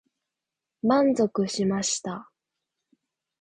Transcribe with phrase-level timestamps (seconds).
[0.81, 2.31] 満足しました。